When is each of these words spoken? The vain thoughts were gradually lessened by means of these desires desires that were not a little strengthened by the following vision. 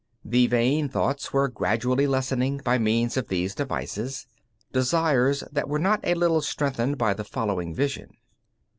The 0.25 0.47
vain 0.47 0.89
thoughts 0.89 1.31
were 1.31 1.47
gradually 1.47 2.07
lessened 2.07 2.63
by 2.63 2.79
means 2.79 3.17
of 3.17 3.27
these 3.27 3.53
desires 3.53 4.25
desires 4.73 5.43
that 5.51 5.69
were 5.69 5.77
not 5.77 5.99
a 6.03 6.15
little 6.15 6.41
strengthened 6.41 6.97
by 6.97 7.13
the 7.13 7.23
following 7.23 7.75
vision. 7.75 8.11